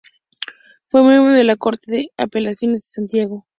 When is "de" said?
1.31-1.43, 1.91-2.09, 2.87-2.89